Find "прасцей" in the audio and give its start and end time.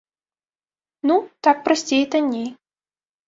1.69-2.01